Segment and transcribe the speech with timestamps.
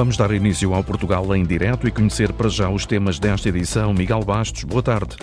[0.00, 3.92] Vamos dar início ao Portugal em direto e conhecer para já os temas desta edição.
[3.92, 5.14] Miguel Bastos, boa tarde.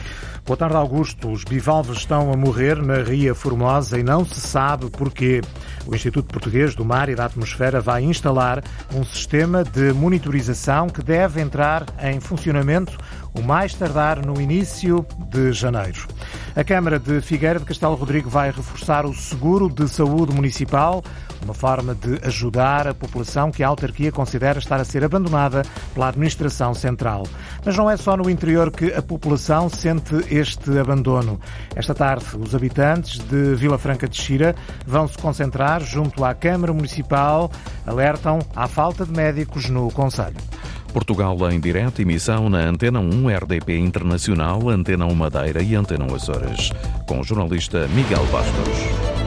[0.45, 1.31] Boa tarde, Augusto.
[1.31, 5.41] Os bivalves estão a morrer na Ria Formosa e não se sabe porquê.
[5.87, 8.63] O Instituto Português do Mar e da Atmosfera vai instalar
[8.93, 12.97] um sistema de monitorização que deve entrar em funcionamento
[13.37, 16.07] o mais tardar no início de janeiro.
[16.55, 21.03] A Câmara de Figueira de Castelo Rodrigo vai reforçar o seguro de saúde municipal,
[21.43, 25.61] uma forma de ajudar a população que a autarquia considera estar a ser abandonada
[25.93, 27.23] pela administração central.
[27.63, 31.39] Mas não é só no interior que a população sente este abandono.
[31.75, 36.73] Esta tarde, os habitantes de Vila Franca de Xira vão se concentrar junto à Câmara
[36.73, 37.51] Municipal,
[37.85, 40.37] alertam à falta de médicos no Conselho.
[40.93, 46.15] Portugal em direto, emissão na Antena 1 RDP Internacional, Antena 1 Madeira e Antena 1
[46.15, 46.71] Açores,
[47.07, 49.17] com o jornalista Miguel Bastos.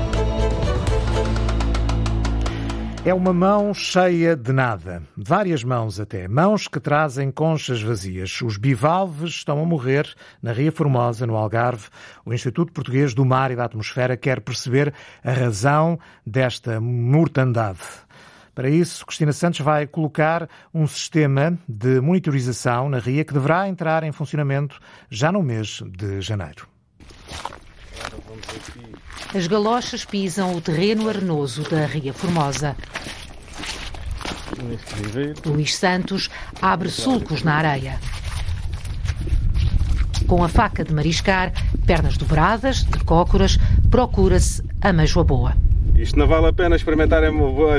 [3.02, 5.02] É uma mão cheia de nada.
[5.16, 6.28] Várias mãos até.
[6.28, 8.42] Mãos que trazem conchas vazias.
[8.42, 10.06] Os bivalves estão a morrer
[10.42, 11.88] na Ria Formosa, no Algarve.
[12.26, 14.92] O Instituto Português do Mar e da Atmosfera quer perceber
[15.24, 17.80] a razão desta mortandade.
[18.60, 24.04] Para isso, Cristina Santos vai colocar um sistema de monitorização na RIA que deverá entrar
[24.04, 26.68] em funcionamento já no mês de janeiro.
[29.34, 32.76] As galochas pisam o terreno arenoso da Ria Formosa.
[35.46, 36.28] Luís Santos
[36.60, 37.98] abre sulcos na areia.
[40.26, 41.50] Com a faca de mariscar,
[41.86, 43.56] pernas dobradas, de cócoras,
[43.90, 45.69] procura-se a majua boa.
[46.00, 47.22] Isto não vale a pena experimentar.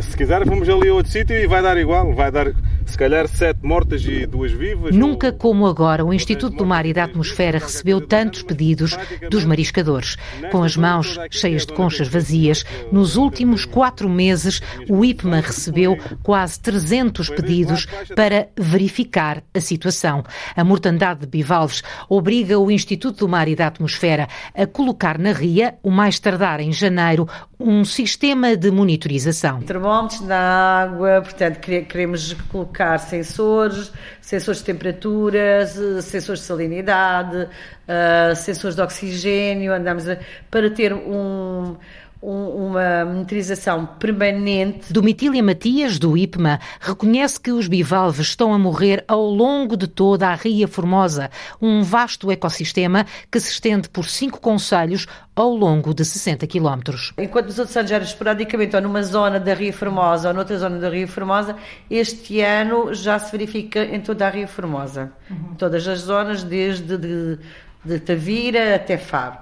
[0.03, 2.13] Se quiser, vamos ali a outro sítio e vai dar igual.
[2.13, 2.53] Vai dar
[2.85, 4.95] se calhar sete mortas e duas vivas.
[4.95, 5.33] Nunca ou...
[5.33, 8.95] como agora o Instituto do Mar e da Atmosfera recebeu tantos pedidos
[9.29, 10.17] dos mariscadores.
[10.51, 16.59] Com as mãos cheias de conchas vazias, nos últimos quatro meses o IPMA recebeu quase
[16.59, 20.23] 300 pedidos para verificar a situação.
[20.55, 25.31] A mortandade de bivalves obriga o Instituto do Mar e da Atmosfera a colocar na
[25.31, 27.27] RIA, o mais tardar em janeiro,
[27.63, 29.61] um sistema de monitorização.
[29.61, 35.65] Termómetros na água, portanto, queremos colocar sensores, sensores de temperatura,
[36.01, 37.47] sensores de salinidade,
[37.87, 40.17] uh, sensores de oxigênio, andamos a,
[40.49, 41.75] para ter um
[42.21, 44.93] uma monitorização permanente.
[44.93, 50.27] Domitília Matias, do IPMA, reconhece que os bivalves estão a morrer ao longo de toda
[50.27, 51.31] a Ria Formosa,
[51.61, 57.13] um vasto ecossistema que se estende por cinco conselhos ao longo de 60 quilómetros.
[57.17, 60.77] Enquanto nos outros anos era esporadicamente ou numa zona da Ria Formosa ou noutra zona
[60.77, 61.55] da Ria Formosa,
[61.89, 65.11] este ano já se verifica em toda a Ria Formosa.
[65.29, 65.55] Uhum.
[65.57, 67.39] Todas as zonas, desde de,
[67.83, 69.37] de Tavira até Faro.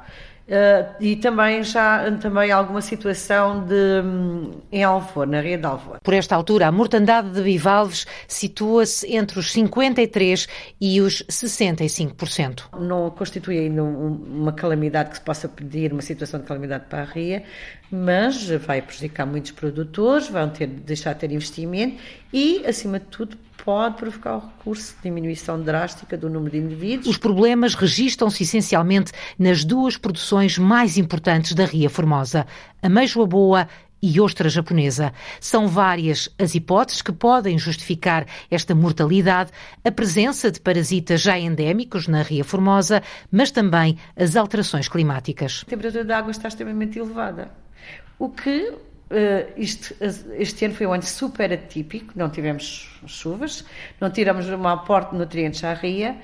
[0.50, 6.00] Uh, e também já também alguma situação de, um, em Alvor, na rede de Alvor.
[6.02, 10.50] Por esta altura, a mortandade de bivalves situa-se entre os 53%
[10.82, 12.64] e os 65%.
[12.80, 17.06] Não constitui ainda uma calamidade que se possa pedir, uma situação de calamidade para a
[17.06, 17.44] RIA,
[17.92, 22.02] mas vai prejudicar muitos produtores, vão ter, deixar de ter investimento
[22.34, 23.38] e, acima de tudo,
[23.70, 27.06] pode provocar o recurso de diminuição drástica do número de indivíduos.
[27.06, 32.48] Os problemas registram-se essencialmente nas duas produções mais importantes da Ria Formosa,
[32.82, 33.68] a meijoa boa
[34.02, 35.14] e ostra japonesa.
[35.40, 39.52] São várias as hipóteses que podem justificar esta mortalidade,
[39.86, 45.64] a presença de parasitas já endémicos na Ria Formosa, mas também as alterações climáticas.
[45.68, 47.52] A temperatura da água está extremamente elevada,
[48.18, 48.74] o que
[49.10, 49.96] Uh, isto,
[50.38, 53.66] este ano foi um ano super atípico, não tivemos chuvas,
[54.00, 56.16] não tiramos um aporte de nutrientes à ria,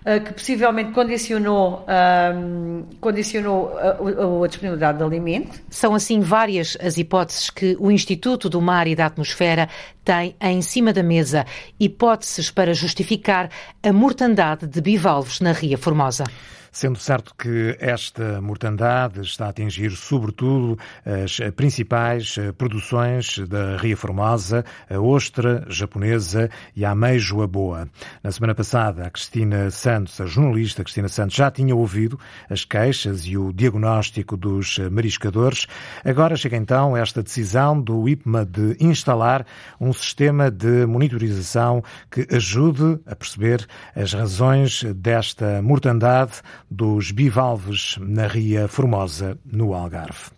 [0.00, 5.60] uh, que possivelmente condicionou, uh, condicionou a, a, a, disponibilidade de alimento.
[5.70, 9.68] São assim várias as hipóteses que o Instituto do Mar e da Atmosfera
[10.04, 11.46] tem em cima da mesa,
[11.78, 13.50] hipóteses para justificar
[13.84, 16.24] a mortandade de bivalves na Ria Formosa
[16.72, 23.96] sendo certo que esta mortandade está a atingir sobretudo as principais eh, produções da Ria
[23.96, 27.88] Formosa, a ostra japonesa e a ameijoa boa.
[28.22, 33.26] Na semana passada, a Cristina Santos, a jornalista Cristina Santos, já tinha ouvido as queixas
[33.26, 35.66] e o diagnóstico dos mariscadores.
[36.04, 39.46] Agora chega então esta decisão do IPMA de instalar
[39.78, 46.40] um sistema de monitorização que ajude a perceber as razões desta mortandade
[46.72, 50.32] dos bivalves na Ria Formosa, no Algarve.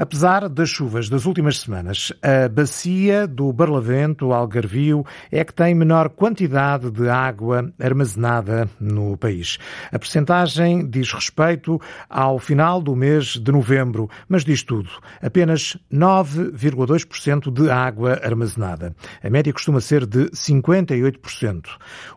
[0.00, 6.08] Apesar das chuvas das últimas semanas, a bacia do Barlavento, Algarvio, é que tem menor
[6.08, 9.58] quantidade de água armazenada no país.
[9.92, 14.88] A percentagem diz respeito ao final do mês de novembro, mas diz tudo.
[15.20, 18.96] Apenas 9,2% de água armazenada.
[19.22, 21.66] A média costuma ser de 58%.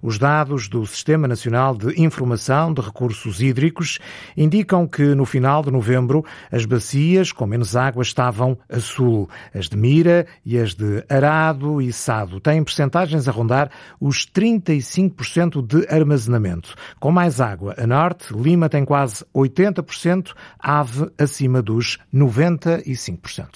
[0.01, 3.99] Os dados do Sistema Nacional de Informação de Recursos Hídricos
[4.37, 9.29] indicam que no final de novembro as bacias com menos águas estavam a sul.
[9.53, 15.65] As de Mira e as de Arado e Sado têm percentagens a rondar os 35%
[15.65, 16.75] de armazenamento.
[16.99, 23.49] Com mais água a norte, Lima tem quase 80%, Ave acima dos 95%.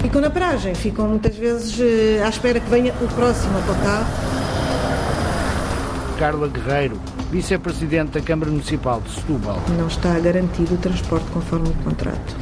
[0.00, 4.39] Ficam na paragem, ficam muitas vezes eh, à espera que venha o próximo autocarro.
[6.20, 7.00] Carla Guerreiro,
[7.30, 9.58] vice-presidente da Câmara Municipal de Setúbal.
[9.78, 12.36] Não está garantido o transporte conforme o contrato.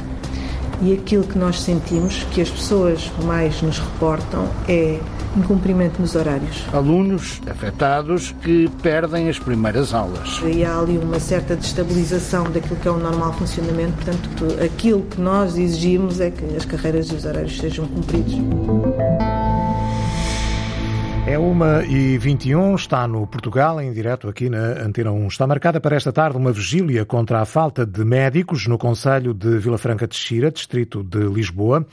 [0.81, 4.99] E aquilo que nós sentimos, que as pessoas mais nos reportam, é
[5.37, 6.65] incumprimento nos horários.
[6.73, 10.41] Alunos afetados que perdem as primeiras aulas.
[10.45, 15.21] E há ali uma certa destabilização daquilo que é o normal funcionamento, portanto, aquilo que
[15.21, 18.35] nós exigimos é que as carreiras e os horários sejam cumpridos.
[21.29, 25.27] É uma e 21 está no Portugal, em direto aqui na Antena 1.
[25.27, 29.59] Está marcada para esta tarde uma vigília contra a falta de médicos no Conselho de
[29.59, 31.85] Vila Franca de Xira, distrito de Lisboa.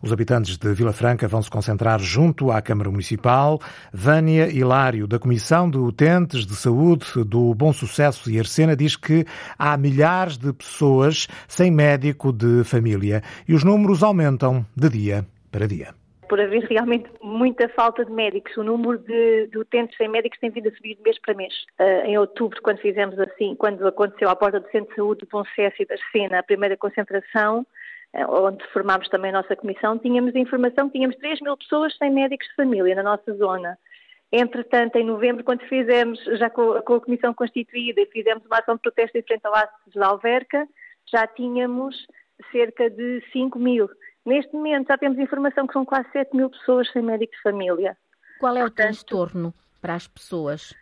[0.00, 3.60] Os habitantes de Vila Franca vão se concentrar junto à Câmara Municipal.
[3.92, 9.26] Vânia Hilário, da Comissão de Utentes de Saúde do Bom Sucesso e Arcena, diz que
[9.58, 15.66] há milhares de pessoas sem médico de família e os números aumentam de dia para
[15.66, 16.03] dia
[16.34, 18.56] por haver realmente muita falta de médicos.
[18.56, 21.54] O número de, de utentes sem médicos tem vindo a subir de mês para mês.
[21.78, 25.28] Uh, em outubro, quando fizemos assim, quando aconteceu à porta do Centro de Saúde do
[25.30, 27.64] Bom Sucesso e da Sena a primeira concentração,
[28.16, 32.10] uh, onde formámos também a nossa comissão, tínhamos informação que tínhamos 3 mil pessoas sem
[32.10, 33.78] médicos de família na nossa zona.
[34.32, 38.74] Entretanto, em novembro, quando fizemos, já com, com a comissão constituída e fizemos uma ação
[38.74, 40.66] de protesto em frente ao Aço de Alverca,
[41.06, 41.94] já tínhamos
[42.50, 43.88] cerca de 5 mil.
[44.24, 47.96] Neste momento já temos informação que são quase 7 mil pessoas sem médico de família.
[48.38, 50.74] Qual é Portanto, o transtorno para as pessoas?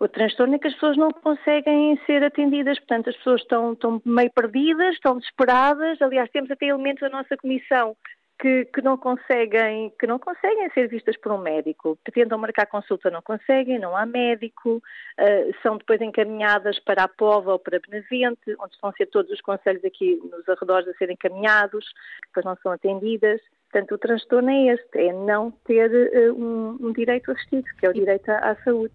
[0.00, 4.02] O transtorno é que as pessoas não conseguem ser atendidas, portanto, as pessoas estão, estão
[4.04, 6.00] meio perdidas, estão desesperadas.
[6.02, 7.96] Aliás, temos até elementos da nossa comissão
[8.38, 11.98] que, que, não conseguem, que não conseguem ser vistas por um médico.
[12.12, 17.52] Tentam marcar consulta, não conseguem, não há médico, uh, são depois encaminhadas para a POVA
[17.52, 21.14] ou para Benavente, onde estão a ser todos os conselhos aqui nos arredores a serem
[21.14, 21.84] encaminhados,
[22.26, 23.40] depois não são atendidas.
[23.70, 27.90] Portanto, o transtorno é este, é não ter uh, um, um, direito assistido, que é
[27.90, 28.92] o direito à, à saúde.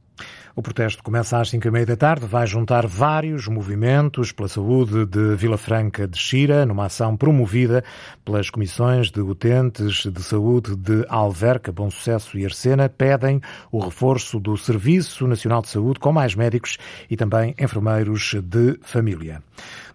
[0.56, 5.06] O protesto começa às 5 e meia da tarde, vai juntar vários movimentos pela saúde
[5.06, 7.84] de Vila Franca de Xira, numa ação promovida
[8.24, 13.42] pelas comissões de utentes de saúde de Alverca, Bom Sucesso e Arcena, pedem
[13.72, 16.78] o reforço do Serviço Nacional de Saúde com mais médicos
[17.10, 19.42] e também enfermeiros de família.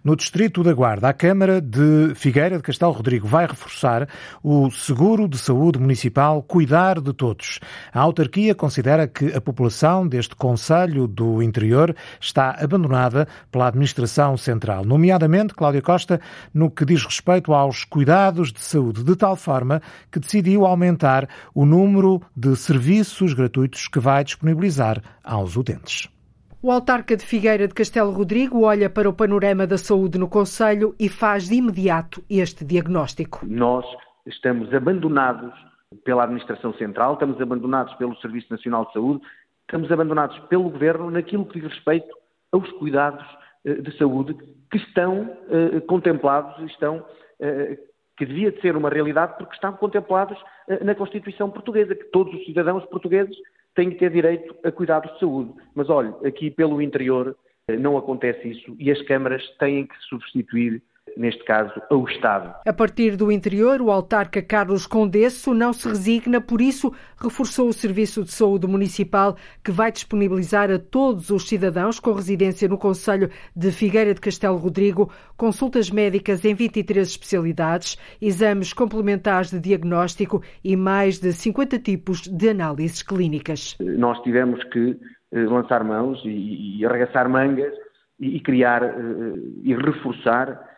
[0.07, 4.07] No Distrito da Guarda, a Câmara de Figueira de Castelo Rodrigo vai reforçar
[4.41, 7.59] o seguro de saúde municipal Cuidar de Todos.
[7.91, 14.85] A autarquia considera que a população deste Conselho do Interior está abandonada pela Administração Central,
[14.85, 16.21] nomeadamente, Cláudia Costa,
[16.53, 21.65] no que diz respeito aos cuidados de saúde, de tal forma que decidiu aumentar o
[21.65, 26.07] número de serviços gratuitos que vai disponibilizar aos utentes.
[26.67, 30.93] O autarca de Figueira de Castelo Rodrigo olha para o panorama da saúde no Conselho
[30.99, 33.45] e faz de imediato este diagnóstico.
[33.45, 33.85] Nós
[34.25, 35.53] estamos abandonados
[36.03, 39.21] pela Administração Central, estamos abandonados pelo Serviço Nacional de Saúde,
[39.61, 42.13] estamos abandonados pelo Governo naquilo que diz respeito
[42.51, 43.25] aos cuidados
[43.63, 44.35] eh, de saúde
[44.69, 47.01] que estão eh, contemplados, estão,
[47.39, 47.79] eh,
[48.17, 50.37] que devia de ser uma realidade porque estão contemplados
[50.83, 53.37] na Constituição Portuguesa, que todos os cidadãos portugueses
[53.77, 55.53] têm que ter direito a cuidados de saúde.
[55.75, 57.37] Mas olha, aqui pelo interior
[57.79, 60.81] não acontece isso e as câmaras têm que substituir
[61.15, 62.53] neste caso, ao Estado.
[62.65, 67.73] A partir do interior, o autarca Carlos Condesso não se resigna, por isso reforçou o
[67.73, 73.29] Serviço de Saúde Municipal, que vai disponibilizar a todos os cidadãos com residência no Conselho
[73.55, 80.75] de Figueira de Castelo Rodrigo consultas médicas em 23 especialidades, exames complementares de diagnóstico e
[80.75, 83.77] mais de 50 tipos de análises clínicas.
[83.79, 84.97] Nós tivemos que
[85.31, 87.73] eh, lançar mãos e, arregaçar mangas
[88.19, 88.93] e, criar eh,
[89.63, 90.76] e reforçar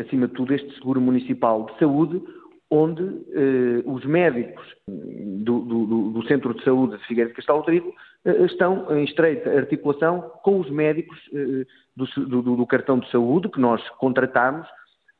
[0.00, 2.22] acima de tudo, este seguro municipal de saúde,
[2.70, 3.02] onde
[3.32, 8.44] eh, os médicos do, do, do, Centro de Saúde de Figueiredo de Castelo Trigo eh,
[8.46, 13.86] estão em estreita articulação com os médicos eh, do, do, cartão de saúde que nós
[13.98, 14.66] contratamos,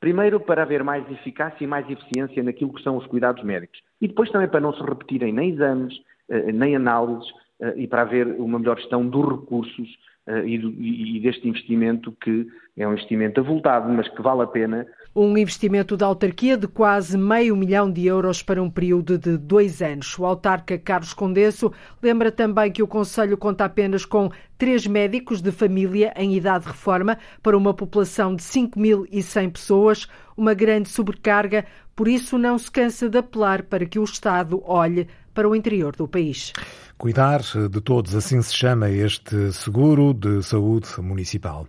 [0.01, 3.81] primeiro para haver mais eficácia e mais eficiência naquilo que são os cuidados médicos.
[4.01, 5.95] E depois também para não se repetirem nem exames,
[6.29, 7.31] eh, nem análises
[7.61, 9.89] eh, e para haver uma melhor gestão dos recursos
[10.27, 14.87] eh, e, deste investimento que é um investimento avultado, mas que vale a pena.
[15.15, 19.83] Um investimento da autarquia de quase meio milhão de euros para um período de dois
[19.83, 20.19] anos.
[20.19, 21.71] O autarca Carlos Condesso
[22.03, 26.71] lembra também que o Conselho conta apenas com três médicos de família em idade de
[26.71, 31.65] reforma para uma população de 5.100 pessoas, uma grande sobrecarga,
[31.95, 35.95] por isso não se cansa de apelar para que o Estado olhe para o interior
[35.97, 36.53] do país.
[36.97, 41.67] Cuidar de todos, assim se chama este seguro de saúde municipal.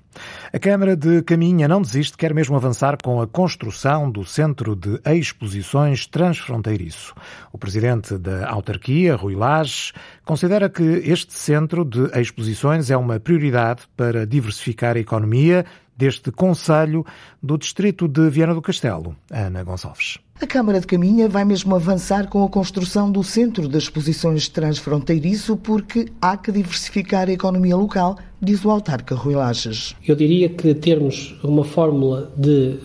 [0.53, 5.01] A Câmara de Caminha não desiste, quer mesmo avançar com a construção do Centro de
[5.03, 7.15] Exposições Transfronteiriço.
[7.51, 13.81] O presidente da autarquia, Rui Lage, considera que este centro de exposições é uma prioridade
[13.97, 15.65] para diversificar a economia
[15.97, 17.05] deste Conselho
[17.41, 19.15] do Distrito de Viana do Castelo.
[19.31, 20.19] Ana Gonçalves.
[20.41, 25.55] A Câmara de Caminha vai mesmo avançar com a construção do Centro de Exposições Transfronteiriço
[25.55, 29.95] porque há que diversificar a economia local, diz o autarca Rui Lages.
[30.05, 32.77] Eu diria que termos uma fórmula de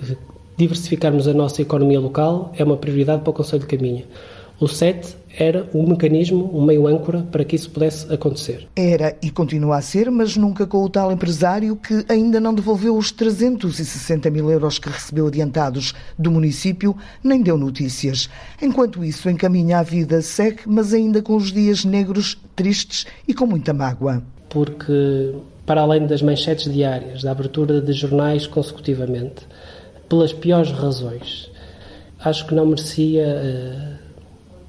[0.56, 4.04] diversificarmos a nossa economia local é uma prioridade para o Conselho de Caminha.
[4.60, 8.68] O SET era um mecanismo, um meio âncora para que isso pudesse acontecer.
[8.76, 12.94] Era e continua a ser, mas nunca com o tal empresário que ainda não devolveu
[12.94, 18.28] os 360 mil euros que recebeu adiantados do município, nem deu notícias.
[18.60, 23.46] Enquanto isso, encaminha a vida, segue, mas ainda com os dias negros, tristes e com
[23.46, 24.22] muita mágoa.
[24.50, 29.46] Porque, para além das manchetes diárias, da abertura de jornais consecutivamente,
[30.06, 31.50] pelas piores razões,
[32.22, 33.99] acho que não merecia.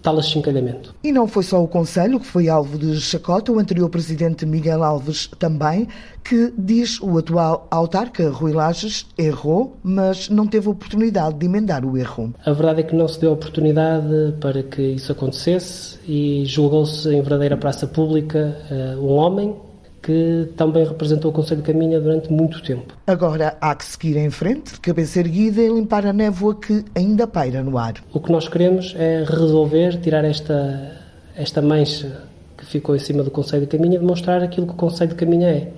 [0.02, 0.96] Tal achincalhamento.
[1.04, 4.84] E não foi só o Conselho que foi alvo de chacota, o anterior presidente Miguel
[4.84, 5.88] Alves também,
[6.24, 11.98] que diz o atual autarca Rui Lages errou, mas não teve oportunidade de emendar o
[11.98, 12.34] erro.
[12.46, 17.22] A verdade é que não se deu oportunidade para que isso acontecesse e julgou-se em
[17.22, 19.56] verdadeira praça pública uh, um homem
[20.02, 22.94] que também representou o Conselho de Caminha durante muito tempo.
[23.06, 27.28] Agora há que seguir em frente, de cabeça erguida e limpar a névoa que ainda
[27.28, 27.96] paira no ar.
[28.12, 30.98] O que nós queremos é resolver, tirar esta,
[31.36, 32.24] esta mancha
[32.58, 35.16] que ficou em cima do Conselho de Caminha e demonstrar aquilo que o Conselho de
[35.16, 35.72] Caminha é.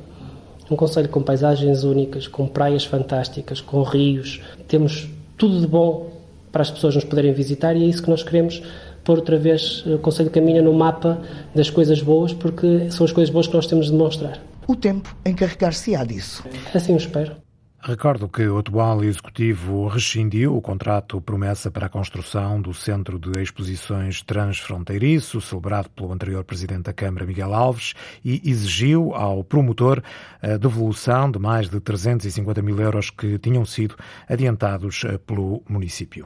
[0.71, 4.41] Um Conselho com paisagens únicas, com praias fantásticas, com rios.
[4.67, 6.11] Temos tudo de bom
[6.51, 8.61] para as pessoas nos poderem visitar e é isso que nós queremos
[9.03, 11.21] pôr outra vez o Conselho Caminha no mapa
[11.53, 14.39] das coisas boas, porque são as coisas boas que nós temos de demonstrar.
[14.67, 16.43] O tempo encarregar-se-á disso.
[16.73, 17.43] Assim o espero.
[17.85, 23.41] Recordo que o atual executivo rescindiu o contrato promessa para a construção do Centro de
[23.41, 27.93] Exposições Transfronteiriço, celebrado pelo anterior presidente da Câmara, Miguel Alves,
[28.23, 30.01] e exigiu ao promotor
[30.41, 33.97] a devolução de mais de 350 mil euros que tinham sido
[34.29, 36.25] adiantados pelo município.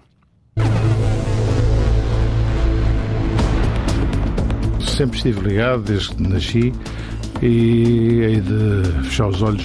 [4.98, 6.74] Sempre estive ligado desde que nasci
[7.44, 9.64] e hei de fechar os olhos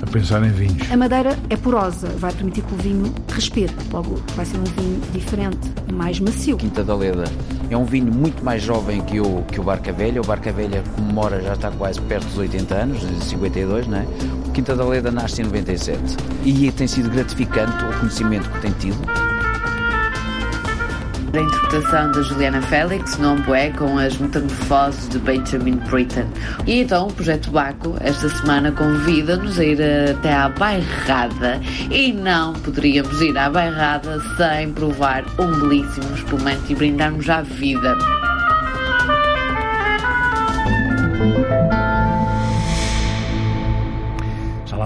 [0.00, 0.88] a pensar em vinhos.
[0.92, 3.72] A madeira é porosa, vai permitir que o vinho respire.
[3.92, 5.58] Logo, vai ser um vinho diferente,
[5.92, 6.56] mais macio.
[6.58, 7.24] Quinta da Leda
[7.70, 10.20] é um vinho muito mais jovem que o, que o Barca Velha.
[10.20, 14.06] O Barca Velha comemora, já está quase perto dos 80 anos, 52, não é?
[14.46, 16.00] O Quinta da Leda nasce em 97
[16.44, 19.35] e tem sido gratificante o conhecimento que tem tido
[21.32, 26.26] a interpretação da Juliana Félix no Ambué com as metamorfoses de Benjamin Britten.
[26.66, 29.78] E então o Projeto Baco, esta semana, convida-nos a ir
[30.10, 36.74] até à Bairrada e não poderíamos ir à Bairrada sem provar um belíssimo espumante e
[36.74, 37.96] brindarmos à vida.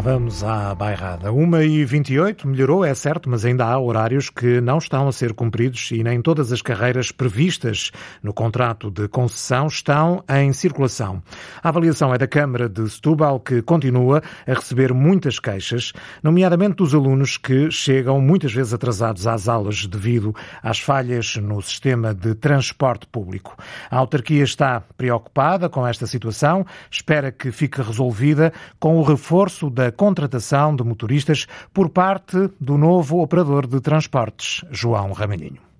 [0.00, 1.30] Lá vamos à bairrada.
[1.30, 5.34] 1 e 28 melhorou, é certo, mas ainda há horários que não estão a ser
[5.34, 7.90] cumpridos e nem todas as carreiras previstas
[8.22, 11.22] no contrato de concessão estão em circulação.
[11.62, 15.92] A avaliação é da Câmara de Setúbal, que continua a receber muitas queixas,
[16.22, 22.14] nomeadamente dos alunos que chegam muitas vezes atrasados às aulas devido às falhas no sistema
[22.14, 23.54] de transporte público.
[23.90, 29.89] A autarquia está preocupada com esta situação, espera que fique resolvida com o reforço da
[29.92, 35.70] contratação de motoristas por parte do novo operador de transportes, João Ramalhinho.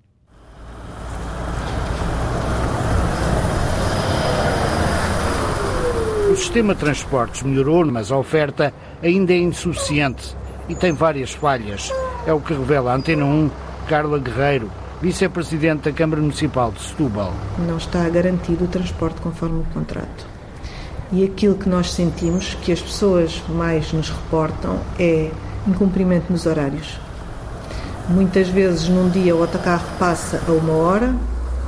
[6.31, 10.33] O sistema de transportes melhorou, mas a oferta ainda é insuficiente
[10.69, 11.91] e tem várias falhas.
[12.25, 13.51] É o que revela a Antena 1,
[13.89, 17.33] Carla Guerreiro, vice-presidente da Câmara Municipal de Setúbal.
[17.67, 20.30] Não está garantido o transporte conforme o contrato.
[21.11, 25.29] E aquilo que nós sentimos que as pessoas mais nos reportam é
[25.67, 26.99] incumprimento nos horários.
[28.09, 31.15] Muitas vezes num dia o autocarro passa a uma hora,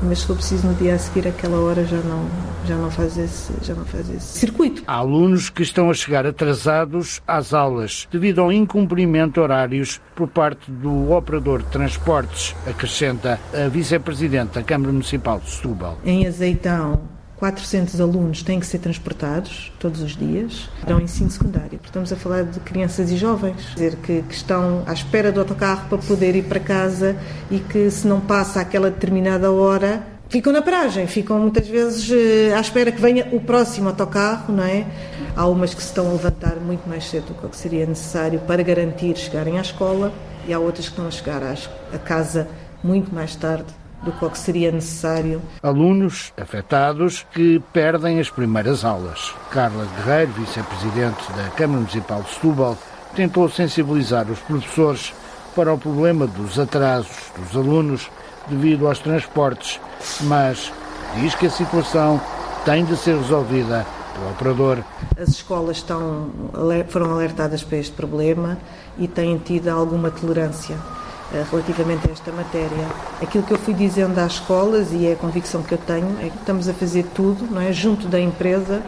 [0.02, 2.26] mas se for preciso no dia a seguir aquela hora já não
[2.66, 4.84] já não faz esse já não faz esse circuito.
[4.88, 10.28] Há alunos que estão a chegar atrasados às aulas devido ao incumprimento de horários por
[10.28, 15.98] parte do operador de transportes, acrescenta a vice-presidente da Câmara Municipal de Setúbal.
[16.06, 17.02] Em Azeitão
[17.44, 21.78] 400 alunos têm que ser transportados todos os dias para o ensino secundário.
[21.84, 25.90] Estamos a falar de crianças e jovens, dizer que, que, estão à espera do autocarro
[25.90, 27.18] para poder ir para casa
[27.52, 32.10] e que se não passa aquela determinada hora ficam na paragem, ficam muitas vezes
[32.56, 34.88] à espera que venha o próximo autocarro, não é?
[35.36, 38.64] Há umas que se estão a levantar muito mais cedo do que seria necessário para
[38.64, 40.14] garantir chegarem à escola
[40.48, 42.48] e há outras que estão a chegar a casa
[42.82, 45.42] muito mais tarde do que seria necessário.
[45.62, 49.34] Alunos afetados que perdem as primeiras aulas.
[49.50, 52.78] Carla Guerreiro, vice-presidente da Câmara Municipal de Setúbal,
[53.16, 55.14] tentou sensibilizar os professores
[55.56, 58.10] para o problema dos atrasos dos alunos
[58.48, 59.80] devido aos transportes,
[60.22, 60.72] mas
[61.16, 62.20] diz que a situação
[62.66, 64.84] tem de ser resolvida pelo operador.
[65.18, 66.30] As escolas estão,
[66.90, 68.58] foram alertadas para este problema
[68.98, 70.76] e têm tido alguma tolerância
[71.52, 72.88] relativamente a esta matéria.
[73.22, 76.30] Aquilo que eu fui dizendo às escolas e é a convicção que eu tenho é
[76.30, 78.82] que estamos a fazer tudo, não é, junto da empresa,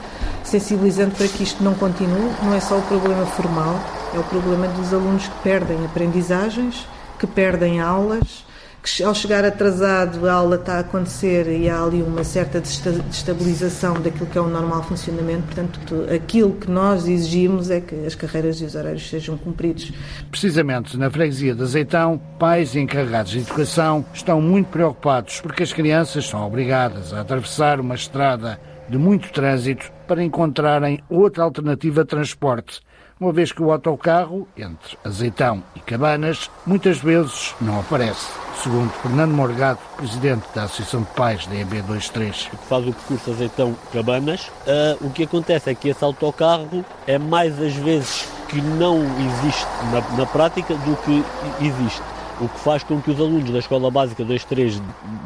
[0.44, 2.32] sensibilizando para que isto não continue.
[2.44, 3.80] Não é só o problema formal,
[4.14, 6.88] é o problema dos alunos que perdem aprendizagens,
[7.18, 8.45] que perdem aulas
[8.86, 14.00] que ao chegar atrasado a aula está a acontecer e há ali uma certa destabilização
[14.00, 15.42] daquilo que é o normal funcionamento.
[15.48, 19.92] Portanto, aquilo que nós exigimos é que as carreiras e os horários sejam cumpridos.
[20.30, 26.28] Precisamente na freguesia de Azeitão, pais encarregados de educação estão muito preocupados porque as crianças
[26.28, 32.82] são obrigadas a atravessar uma estrada de muito trânsito para encontrarem outra alternativa de transporte
[33.20, 38.28] uma vez que o autocarro, entre Azeitão e Cabanas, muitas vezes não aparece.
[38.62, 42.50] Segundo Fernando Morgado, presidente da Associação de Pais da EB23.
[42.50, 47.62] Que faz o percurso Azeitão-Cabanas, uh, o que acontece é que esse autocarro é mais
[47.62, 51.24] as vezes que não existe na, na prática do que
[51.66, 52.02] existe.
[52.42, 54.82] O que faz com que os alunos da Escola Básica 23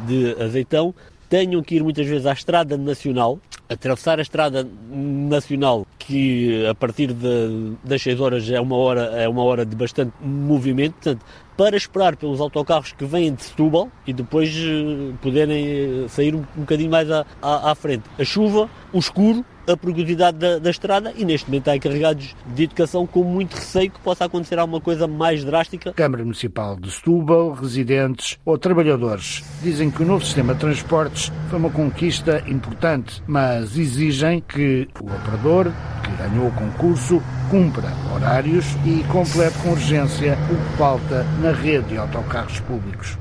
[0.06, 0.94] de Azeitão
[1.30, 3.38] tenham que ir muitas vezes à Estrada Nacional,
[3.68, 9.28] atravessar a Estrada Nacional, que a partir de, das 6 horas é uma hora, é
[9.28, 11.24] uma hora de bastante movimento, portanto,
[11.56, 15.66] para esperar pelos autocarros que vêm de Setúbal e depois eh, poderem
[16.04, 18.02] eh, sair um, um bocadinho mais à, à, à frente.
[18.18, 22.64] A chuva, o escuro, a perigosidade da, da, estrada e neste momento há encarregados de
[22.64, 25.92] educação com muito receio que possa acontecer alguma coisa mais drástica.
[25.92, 31.58] Câmara Municipal de Setúbal, residentes ou trabalhadores dizem que o novo sistema de transportes foi
[31.58, 39.04] uma conquista importante, mas exigem que o operador que ganhou o concurso cumpra horários e
[39.04, 43.18] complete com urgência o que falta na rede de autocarros públicos.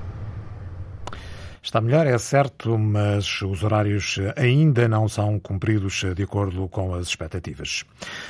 [1.70, 7.06] Está melhor, é certo, mas os horários ainda não são cumpridos de acordo com as
[7.06, 7.86] expectativas.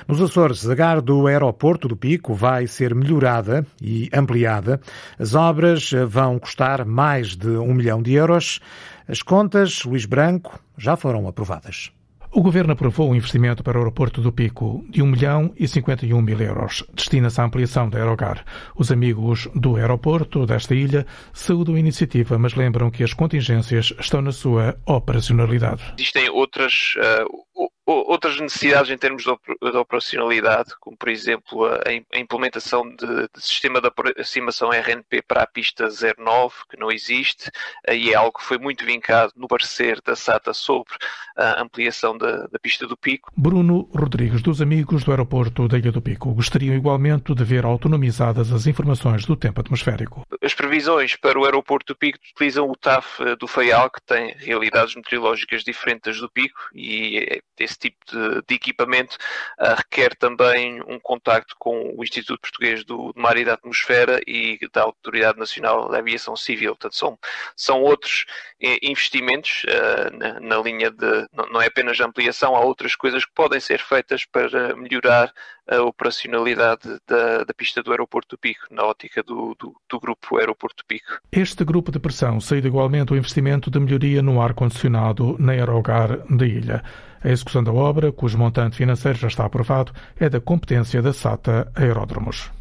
[0.06, 4.82] Nos Açores, a gare do aeroporto do Pico vai ser melhorada e ampliada.
[5.18, 8.60] As obras vão custar mais de um milhão de euros.
[9.08, 11.94] As contas, Luís Branco, já foram aprovadas.
[12.32, 16.22] O Governo aprovou o investimento para o aeroporto do Pico de 1 milhão e 51
[16.22, 16.84] mil euros.
[16.94, 18.46] Destina-se à ampliação da Aerogar.
[18.76, 24.22] Os amigos do aeroporto desta ilha saúdam a iniciativa, mas lembram que as contingências estão
[24.22, 25.82] na sua operacionalidade.
[25.98, 29.30] Existem outras, uh, outras necessidades em termos de,
[29.78, 35.88] operacionalidade, como por exemplo a, implementação de, de, sistema de aproximação RNP para a pista
[35.90, 37.50] 09, que não existe,
[37.90, 40.94] e é algo que foi muito vincado no parecer da SATA sobre
[41.36, 43.32] a ampliação da, da pista do Pico.
[43.36, 48.52] Bruno Rodrigues, dos amigos do aeroporto da Ilha do Pico, gostariam igualmente de ver autonomizadas
[48.52, 50.26] as informações do tempo atmosférico.
[50.42, 54.96] As previsões para o aeroporto do Pico utilizam o TAF do FAIAL, que tem realidades
[54.96, 59.18] meteorológicas diferentes do Pico, e esse tipo de, de equipamento
[59.60, 64.20] uh, requer também um contacto com o Instituto Português do, do Mar e da Atmosfera
[64.28, 66.76] e da Autoridade Nacional da Aviação Civil.
[66.76, 67.18] Portanto, são,
[67.56, 68.26] são outros
[68.62, 71.28] eh, investimentos uh, na, na, linha de.
[71.34, 75.34] Não, não é apenas ampliação, há outras coisas que podem ser feitas para melhorar
[75.70, 80.38] a operacionalidade da, da pista do Aeroporto do Pico, na ótica do, do, do Grupo
[80.38, 81.20] Aeroporto do Pico.
[81.32, 86.46] Este grupo de pressão segue igualmente o investimento de melhoria no ar-condicionado na aerogar da
[86.46, 86.84] ilha.
[87.24, 91.72] A execução da obra, cujo montante financeiro já está aprovado, é da competência da SATA
[91.76, 92.52] Aeródromos.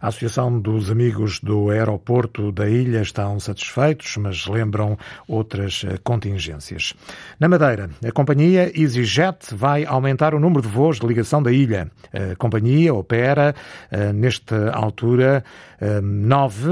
[0.00, 6.92] A Associação dos Amigos do Aeroporto da Ilha estão satisfeitos, mas lembram outras eh, contingências.
[7.40, 11.90] Na Madeira, a companhia EasyJet vai aumentar o número de voos de ligação da ilha.
[12.12, 13.54] A companhia opera,
[13.90, 15.42] eh, nesta altura,
[15.80, 16.70] eh, nove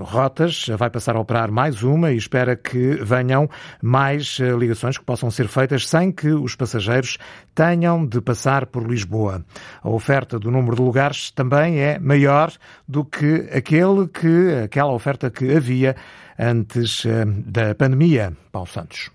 [0.00, 3.48] rotas, vai passar a operar mais uma e espera que venham
[3.82, 7.18] mais ligações que possam ser feitas sem que os passageiros
[7.54, 9.44] tenham de passar por Lisboa.
[9.82, 12.52] A oferta do número de lugares também é maior
[12.88, 15.94] do que aquele que, aquela oferta que havia
[16.38, 18.36] antes eh, da pandemia.
[18.50, 19.13] Paulo Santos.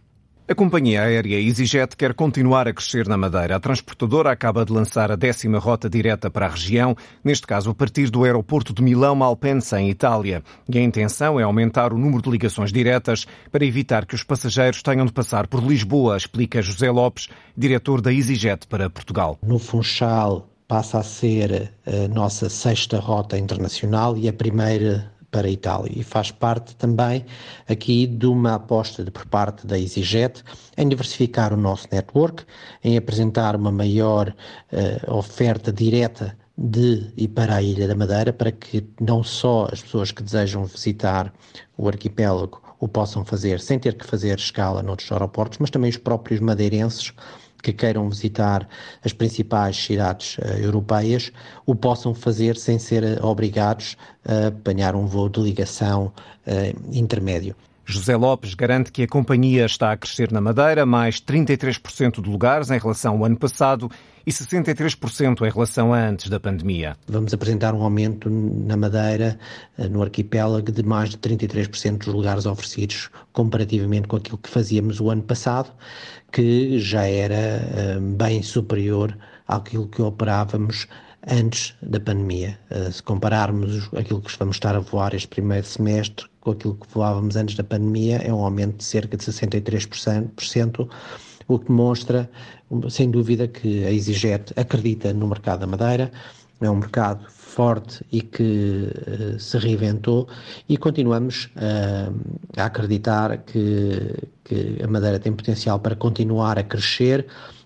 [0.50, 3.56] A companhia aérea EasyJet quer continuar a crescer na Madeira.
[3.56, 7.76] A transportadora acaba de lançar a décima rota direta para a região, neste caso a
[7.76, 10.42] partir do aeroporto de Milão Malpensa, em Itália.
[10.68, 14.82] E a intenção é aumentar o número de ligações diretas para evitar que os passageiros
[14.82, 19.38] tenham de passar por Lisboa, explica José Lopes, diretor da EasyJet para Portugal.
[19.44, 25.52] No Funchal passa a ser a nossa sexta rota internacional e a primeira para a
[25.52, 25.92] Itália.
[25.96, 27.26] E faz parte também
[27.68, 30.44] aqui de uma aposta de, por parte da EasyJet
[30.78, 32.44] em diversificar o nosso network,
[32.84, 34.34] em apresentar uma maior
[34.72, 39.82] uh, oferta direta de e para a Ilha da Madeira, para que não só as
[39.82, 41.34] pessoas que desejam visitar
[41.78, 45.98] o arquipélago o possam fazer sem ter que fazer escala noutros aeroportos, mas também os
[45.98, 47.14] próprios madeirenses
[47.62, 48.68] que queiram visitar
[49.04, 51.32] as principais cidades uh, europeias
[51.66, 56.12] o possam fazer sem ser uh, obrigados a apanhar um voo de ligação
[56.48, 57.56] uh, intermédio.
[57.86, 62.70] José Lopes garante que a companhia está a crescer na Madeira, mais 33% de lugares
[62.70, 63.90] em relação ao ano passado
[64.26, 66.96] e 63% em relação a antes da pandemia.
[67.08, 69.40] Vamos apresentar um aumento na Madeira,
[69.90, 75.10] no arquipélago, de mais de 33% dos lugares oferecidos, comparativamente com aquilo que fazíamos o
[75.10, 75.72] ano passado
[76.32, 80.88] que já era uh, bem superior àquilo que operávamos
[81.28, 82.60] antes da pandemia.
[82.70, 86.88] Uh, se compararmos aquilo que vamos estar a voar este primeiro semestre com aquilo que
[86.94, 90.90] voávamos antes da pandemia, é um aumento de cerca de 63%,
[91.50, 92.30] o que demonstra,
[92.90, 96.12] sem dúvida, que a EasyJet acredita no mercado da Madeira,
[96.62, 98.92] é um mercado forte e que
[99.34, 100.28] uh, se reinventou
[100.68, 102.14] e continuamos uh,
[102.56, 107.26] a acreditar que, que a Madeira tem potencial para continuar a crescer,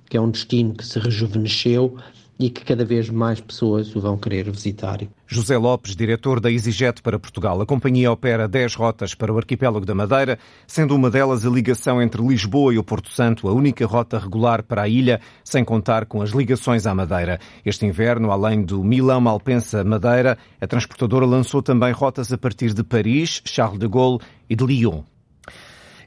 [0.10, 1.98] que é um destino que se rejuvenesceu
[2.40, 5.00] e que cada vez mais pessoas o vão querer visitar.
[5.28, 7.62] José Lopes, diretor da EasyJet para Portugal.
[7.62, 12.02] A companhia opera 10 rotas para o arquipélago da Madeira, sendo uma delas a ligação
[12.02, 16.06] entre Lisboa e o Porto Santo, a única rota regular para a ilha, sem contar
[16.06, 17.40] com as ligações à Madeira.
[17.66, 23.80] Este inverno, além do Milão-Malpensa-Madeira, a transportadora lançou também rotas a partir de Paris, Charles
[23.80, 24.20] de Gaulle
[24.50, 25.04] e de Lyon.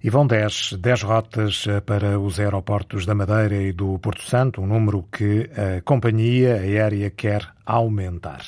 [0.03, 4.61] E vão 10, 10 rotas eh, para os aeroportos da Madeira e do Porto Santo,
[4.61, 8.43] um número que a companhia aérea quer aumentar.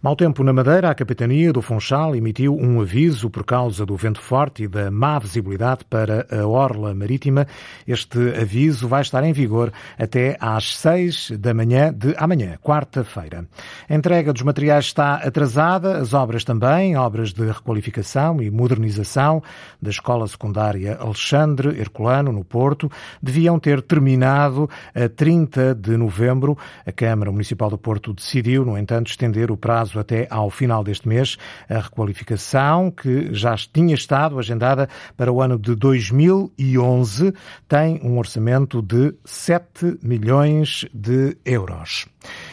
[0.00, 4.20] Mau tempo na Madeira, a Capitania do Funchal emitiu um aviso por causa do vento
[4.20, 7.46] forte e da má visibilidade para a orla marítima.
[7.86, 13.46] Este aviso vai estar em vigor até às seis da manhã de amanhã, quarta-feira.
[13.88, 19.42] A entrega dos materiais está atrasada, as obras também, obras de requalificação e modernização
[19.82, 22.90] da Escola Secundária Alexandre Herculano, no Porto,
[23.22, 26.56] deviam ter terminado a 30 de novembro.
[26.86, 31.06] A Câmara Municipal do Porto decidiu, no entanto, estender o prazo até ao final deste
[31.06, 31.36] mês.
[31.68, 37.34] A requalificação, que já tinha estado agendada para o ano de 2011,
[37.68, 42.06] tem um orçamento de 7 milhões de euros.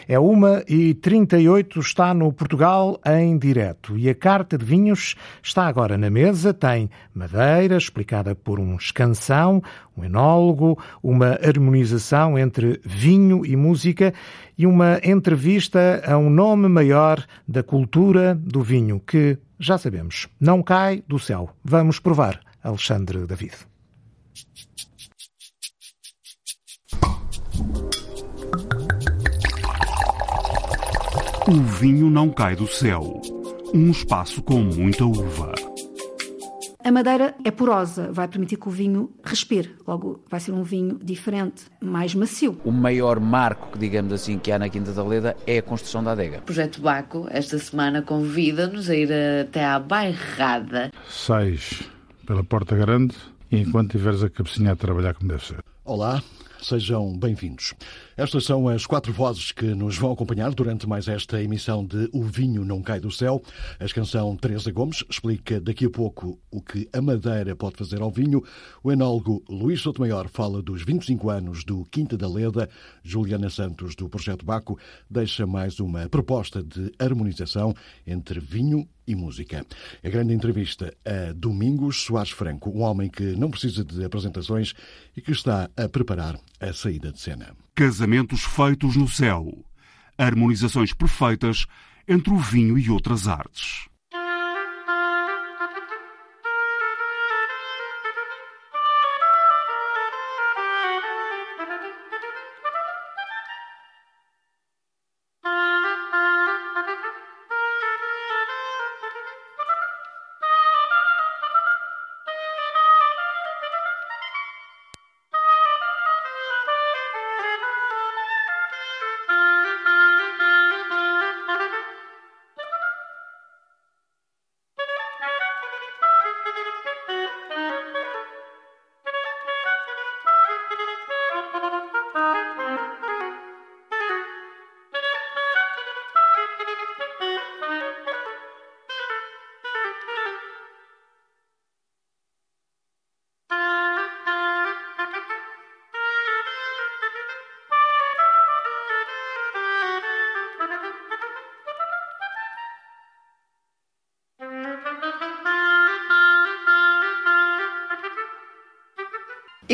[0.08, 5.66] É uma e 38 está no Portugal em direto e a carta de vinhos está
[5.68, 6.54] agora na mesa.
[6.54, 9.64] Tem madeira explicada por um escansão,
[9.98, 14.14] um enólogo, uma harmonização entre vinho e música
[14.58, 20.62] e uma entrevista a um nome maior da cultura do vinho que, já sabemos, não
[20.62, 21.50] cai do céu.
[21.64, 22.40] Vamos provar.
[22.64, 23.75] Alexandre David.
[31.48, 33.22] O vinho não cai do céu.
[33.72, 35.54] Um espaço com muita uva.
[36.84, 39.76] A madeira é porosa, vai permitir que o vinho respire.
[39.88, 42.60] Logo, vai ser um vinho diferente, mais macio.
[42.66, 46.14] O maior marco, digamos assim, que há na Quinta da Leda é a construção da
[46.14, 46.40] adega.
[46.40, 50.92] O projeto Baco, esta semana, convida-nos a ir até à Bairrada.
[51.08, 51.84] Sais
[52.26, 53.16] pela Porta Grande
[53.52, 55.64] e enquanto tiveres a cabecinha a trabalhar como deve ser.
[55.84, 56.24] Olá,
[56.60, 57.76] sejam bem-vindos.
[58.18, 62.24] Estas são as quatro vozes que nos vão acompanhar durante mais esta emissão de O
[62.24, 63.44] Vinho Não Cai do Céu.
[63.78, 68.10] A canção Teresa Gomes explica daqui a pouco o que a Madeira pode fazer ao
[68.10, 68.42] vinho.
[68.82, 72.70] O enólogo Luís Sotomayor fala dos 25 anos do Quinta da Leda.
[73.04, 77.74] Juliana Santos, do Projeto Baco, deixa mais uma proposta de harmonização
[78.08, 79.66] entre vinho e música.
[80.04, 84.74] A grande entrevista a Domingos Soares Franco, um homem que não precisa de apresentações
[85.16, 87.56] e que está a preparar a saída de cena.
[87.74, 89.66] Casamentos feitos no céu.
[90.18, 91.66] Harmonizações perfeitas
[92.08, 93.88] entre o vinho e outras artes.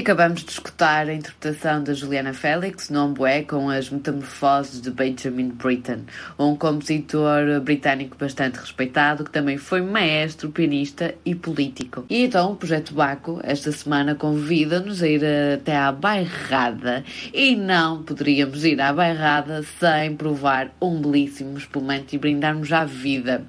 [0.01, 5.49] Acabamos de escutar a interpretação da Juliana Félix, no Bué, com as Metamorfoses de Benjamin
[5.49, 6.05] Britten,
[6.39, 12.03] um compositor britânico bastante respeitado, que também foi maestro, pianista e político.
[12.09, 15.21] E então o Projeto Baco, esta semana, convida-nos a ir
[15.53, 22.19] até à Bairrada, e não poderíamos ir à Bairrada sem provar um belíssimo espumante e
[22.19, 23.45] brindarmos à vida.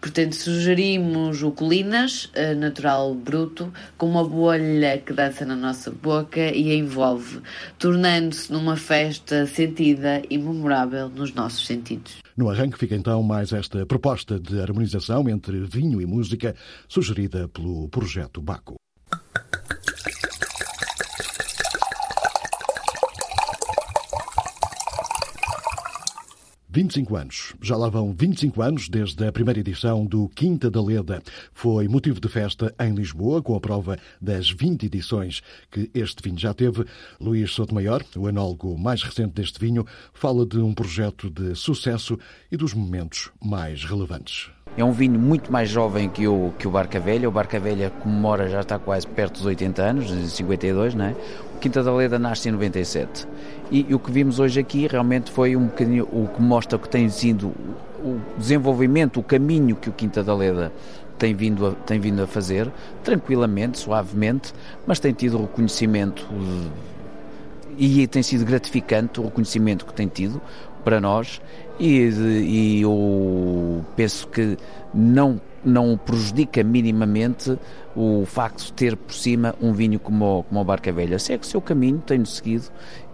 [0.00, 6.40] Portanto, sugerimos o Colinas, eh, natural bruto, com uma bolha que dança na nossa boca
[6.40, 7.40] e a envolve,
[7.78, 12.18] tornando-se numa festa sentida e memorável nos nossos sentidos.
[12.36, 16.54] No arranque fica então mais esta proposta de harmonização entre vinho e música,
[16.88, 18.76] sugerida pelo Projeto Baco.
[26.78, 27.54] 25 anos.
[27.60, 31.20] Já lá vão 25 anos desde a primeira edição do Quinta da Leda.
[31.52, 36.38] Foi motivo de festa em Lisboa, com a prova das 20 edições que este vinho
[36.38, 36.84] já teve.
[37.20, 42.16] Luís Sotomayor, o enólogo mais recente deste vinho, fala de um projeto de sucesso
[42.48, 44.48] e dos momentos mais relevantes.
[44.76, 47.28] É um vinho muito mais jovem que o, que o Barca Velha.
[47.28, 51.16] O Barca Velha comemora, já está quase perto dos 80 anos, 52, não é?
[51.56, 53.26] O Quinta da Leda nasce em 97.
[53.70, 56.88] E, e o que vimos hoje aqui realmente foi um bocadinho o que mostra que
[56.88, 57.52] tem sido
[57.98, 60.72] o desenvolvimento, o caminho que o Quinta da Leda
[61.18, 62.70] tem vindo a, tem vindo a fazer,
[63.02, 64.54] tranquilamente, suavemente,
[64.86, 66.26] mas tem tido reconhecimento
[67.76, 70.40] e tem sido gratificante o reconhecimento que tem tido
[70.84, 71.40] para nós
[71.78, 74.56] e, e eu penso que
[74.92, 77.58] não, não prejudica minimamente
[77.96, 81.18] o facto de ter por cima um vinho como, como a Barca Velha.
[81.18, 82.66] Segue o seu caminho, tenho seguido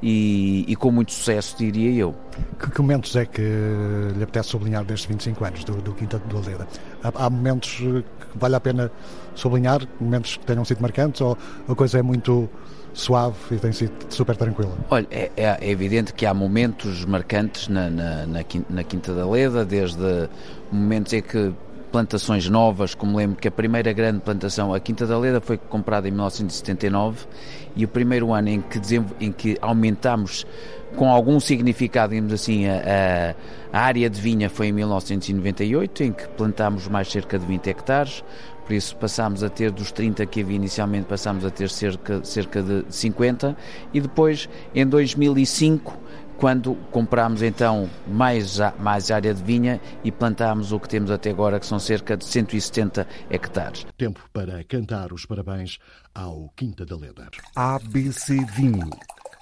[0.03, 2.15] e, e, com muito sucesso, diria eu.
[2.59, 6.37] Que, que, momentos é que lhe apetece sublinhar destes 25 anos do, do Quinta do
[6.37, 6.69] Aldeira?
[7.03, 8.05] Há, há, momentos que
[8.39, 8.93] vale a pena
[9.35, 12.49] sublinhar, momentos que tenham sido marcantes ou a coisa é muito
[12.93, 14.73] suave e tem sido super tranquila?
[14.91, 19.65] Olha, é, é, é evidente que há momentos marcantes na, na, na, Quinta da Leda,
[19.65, 20.29] desde
[20.71, 21.53] momentos em que
[21.95, 26.09] plantações novas, como lembro que a primeira grande plantação, a Quinta da Leda, foi comprada
[26.09, 27.25] em 1979
[27.77, 28.81] e o primeiro ano em que,
[29.21, 30.45] em que aumentámos
[30.97, 33.37] com algum significado, digamos assim, a,
[33.73, 38.25] a, área de vinha foi em 1998, em que plantámos mais cerca de 20 hectares.
[38.67, 42.61] Por isso passámos a ter dos 30 que havia inicialmente, passámos a ter cerca, cerca
[42.61, 43.57] de 50
[43.93, 45.97] e depois em 2005
[46.39, 51.61] quando comprámos então mais, mais área de vinha e plantámos o que temos até agora,
[51.61, 53.87] que são cerca de 170 hectares.
[53.97, 55.79] Tempo para cantar os parabéns
[56.15, 57.29] ao Quinta da Leda.
[57.57, 58.91] ABC Vinho.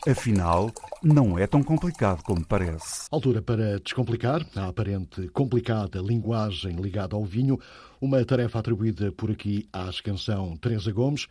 [0.07, 3.07] Afinal, não é tão complicado como parece.
[3.13, 7.57] Altura para descomplicar a aparente complicada linguagem ligada ao vinho,
[8.01, 11.29] uma tarefa atribuída por aqui à canção Teresa Gomes.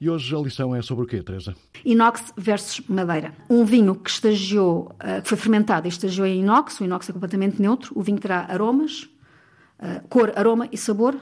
[0.00, 1.56] E hoje a lição é sobre o quê, Teresa?
[1.84, 3.34] Inox versus madeira.
[3.50, 7.12] Um vinho que estagiou, eh, que foi fermentado e estagiou em inox, o inox é
[7.12, 9.08] completamente neutro, o vinho terá aromas,
[9.78, 11.16] eh, cor, aroma e sabor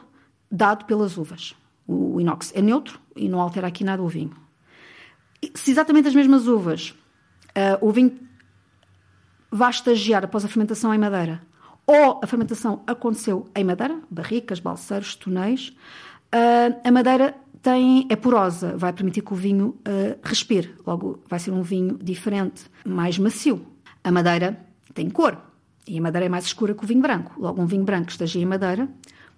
[0.50, 1.54] dado pelas uvas.
[1.86, 4.46] O inox é neutro e não altera aqui nada o vinho
[5.54, 6.94] se exatamente as mesmas uvas
[7.80, 8.18] o vinho
[9.50, 11.40] vai estagiar após a fermentação em madeira,
[11.86, 15.74] ou a fermentação aconteceu em madeira, barricas, balseiros, tonéis,
[16.84, 17.34] a madeira
[17.66, 21.98] tem, é porosa, vai permitir que o vinho uh, respire, logo vai ser um vinho
[22.00, 23.66] diferente, mais macio.
[24.04, 24.56] A madeira
[24.94, 25.36] tem cor,
[25.84, 27.34] e a madeira é mais escura que o vinho branco.
[27.36, 28.88] Logo, um vinho branco que estagia em madeira,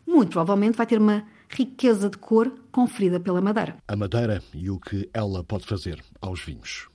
[0.06, 3.76] muito provavelmente vai ter uma riqueza de cor conferida pela madeira.
[3.88, 6.86] A madeira e o que ela pode fazer aos vinhos.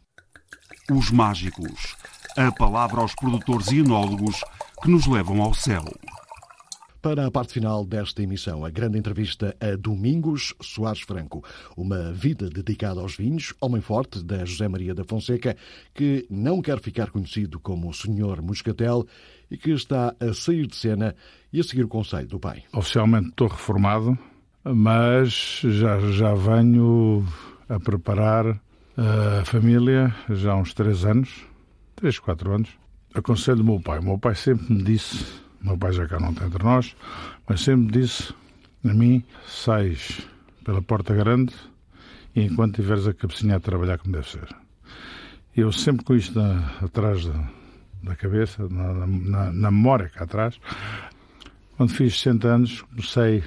[0.92, 1.96] Os mágicos.
[2.38, 4.40] A palavra aos produtores e enólogos
[4.84, 5.84] que nos levam ao céu.
[7.04, 11.44] Para a parte final desta emissão, a grande entrevista a Domingos Soares Franco,
[11.76, 15.58] uma vida dedicada aos vinhos, homem forte da José Maria da Fonseca,
[15.94, 19.06] que não quer ficar conhecido como o Senhor Moscatel
[19.52, 21.14] e que está a sair de cena
[21.52, 22.64] e a seguir o conselho do pai.
[22.72, 24.18] Oficialmente estou reformado,
[24.64, 27.28] mas já, já venho
[27.68, 28.62] a preparar
[28.96, 31.46] a família já há uns três anos,
[31.98, 32.70] três, quatro anos.
[33.14, 34.00] Aconselho o meu pai.
[34.00, 36.96] O meu pai sempre me disse, meu pai já cá não está entre nós,
[37.48, 38.34] mas sempre disse
[38.84, 40.22] a mim, sais
[40.64, 41.54] pela porta grande
[42.36, 44.48] e enquanto tiveres a cabecinha a trabalhar como deve ser.
[45.56, 47.50] Eu sempre com isto na, atrás da,
[48.04, 50.60] da cabeça, na, na, na memória cá atrás,
[51.78, 53.44] quando fiz 60 anos comecei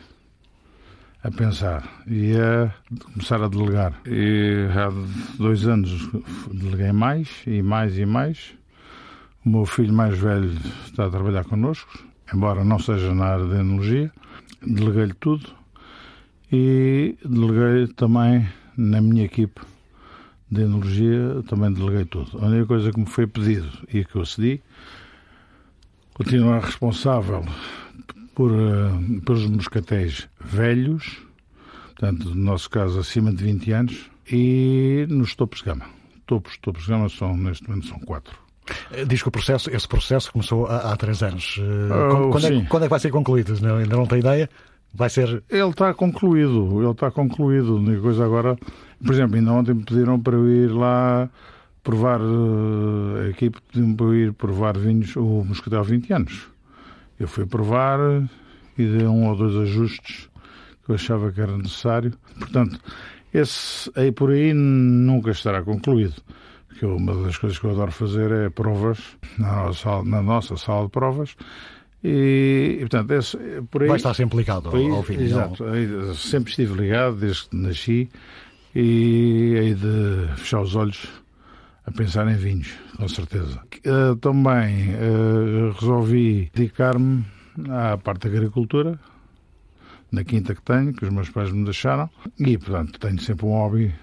[1.22, 2.72] a pensar e a
[3.12, 4.00] começar a delegar.
[4.07, 4.88] E há
[5.37, 6.09] dois anos
[6.52, 8.55] deleguei mais e mais e mais.
[9.46, 10.50] O meu filho mais velho
[10.85, 12.04] está a trabalhar connosco,
[12.35, 14.12] embora não seja na área de enologia.
[14.61, 15.48] Deleguei-lhe tudo
[16.50, 18.44] e deleguei também
[18.76, 19.61] na minha equipe
[20.50, 22.37] de enologia, também deleguei tudo.
[22.42, 24.61] A única coisa que me foi pedido e que eu cedi,
[26.12, 27.44] continuar responsável
[28.35, 31.18] por, uh, pelos moscatéis velhos,
[31.94, 35.87] portanto, no nosso caso, acima de 20 anos, e nos topos de gama.
[36.26, 38.45] Topos, topos de gama são, neste momento, são quatro.
[38.92, 41.59] Eh, diz que o processo, esse processo começou há, há três anos.
[41.59, 43.61] Uh, quando, é, quando, é, que vai ser concluído?
[43.61, 44.48] Não, ainda não tem ideia?
[44.94, 45.42] Vai ser...
[45.50, 47.76] Ele está concluído, ele está concluído.
[47.76, 48.57] A única coisa agora,
[49.05, 51.29] por exemplo, ainda ontem me pediram para eu ir lá
[51.83, 56.48] provar, a equipe pediu-me para eu ir provar vinhos, o Moscatel 20 anos.
[57.20, 58.00] Eu fui provar
[58.76, 60.29] e dei um ou dois ajustes
[60.85, 62.12] que eu achava que era necessário.
[62.38, 62.81] Portanto,
[63.33, 66.14] esse aí por aí nunca estará concluído.
[66.76, 68.98] Porque uma das coisas que eu adoro fazer é provas
[69.38, 71.34] na nossa sala, na nossa sala de provas.
[72.04, 73.38] E, e portanto, esse,
[73.70, 73.88] por aí.
[73.88, 75.22] Vai estar sempre ligado ao, ao vinho.
[75.22, 75.64] Exato.
[75.64, 78.10] Aí, sempre estive ligado desde que nasci
[78.74, 81.08] e aí de fechar os olhos
[81.86, 83.58] a pensar em vinhos, com certeza.
[83.86, 87.24] Uh, também uh, resolvi dedicar-me
[87.70, 89.00] à parte da agricultura,
[90.12, 93.52] na quinta que tenho, que os meus pais me deixaram, e, portanto, tenho sempre um
[93.52, 93.94] hobby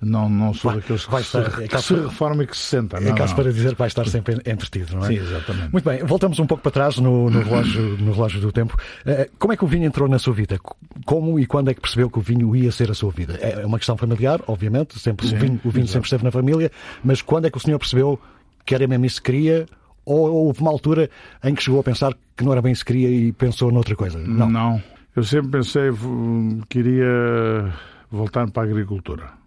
[0.00, 2.56] não, não sou vai, daqueles que, vai estar, se, é que se reforma e que
[2.56, 3.00] se senta.
[3.00, 3.42] Não, é caso não.
[3.42, 5.08] para dizer que vai estar sempre entretido, não é?
[5.08, 5.72] Sim, exatamente.
[5.72, 8.76] Muito bem, voltamos um pouco para trás no, no, relógio, no relógio do tempo.
[9.04, 10.56] Eh, como é que o vinho entrou na sua vida?
[11.04, 13.34] Como e quando é que percebeu que o vinho ia ser a sua vida?
[13.40, 16.70] É uma questão familiar, obviamente, sempre, Sim, o vinho, o vinho sempre esteve na família,
[17.02, 18.20] mas quando é que o senhor percebeu
[18.64, 19.66] que era mesmo isso que queria?
[20.04, 21.10] Ou houve uma altura
[21.42, 23.96] em que chegou a pensar que não era bem isso que queria e pensou noutra
[23.96, 24.16] coisa?
[24.16, 24.48] Não.
[24.48, 24.82] Não.
[25.14, 27.74] Eu sempre pensei que queria
[28.10, 29.37] voltar para a agricultura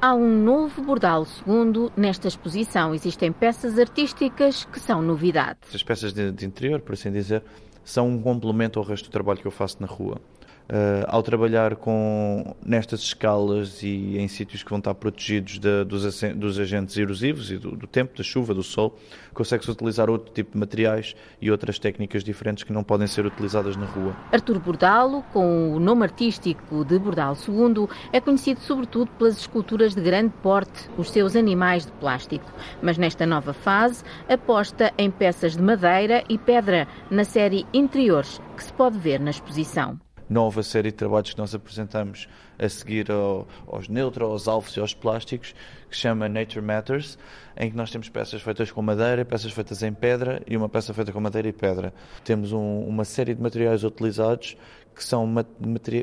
[0.04, 2.96] Há um novo Bordal segundo nesta exposição.
[2.96, 5.60] Existem peças artísticas que são novidade.
[5.72, 7.44] As peças de, de, interior, por assim dizer,
[7.86, 10.20] são um complemento ao resto do trabalho que eu faço na rua.
[10.70, 16.22] Uh, ao trabalhar com nestas escalas e em sítios que vão estar protegidos de, dos,
[16.36, 18.98] dos, agentes erosivos e do, do, tempo, da chuva, do sol,
[19.34, 23.76] consegue-se utilizar outro tipo de materiais e outras técnicas diferentes que não podem ser utilizadas
[23.76, 24.16] na rua.
[24.32, 30.02] Artur Bordalo, com o nome artístico de Bordalo II, é conhecido sobretudo pelas esculturas de
[30.02, 32.50] grande porte, os seus animais de plástico.
[32.82, 38.64] Mas nesta nova fase, aposta em peças de madeira e pedra na série Interiores, que
[38.64, 40.00] se pode ver na exposição
[40.32, 44.80] nova série de trabalhos que nós apresentamos a seguir ao, aos neutros, aos alvos e
[44.80, 45.54] aos plásticos,
[45.90, 47.20] que se chama Nature Matters,
[47.58, 50.94] em que nós temos peças feitas com madeira, peças feitas em pedra e uma peça
[50.94, 51.94] feita com madeira e pedra.
[52.24, 54.56] Temos um, uma série de materiais utilizados
[54.96, 55.28] que são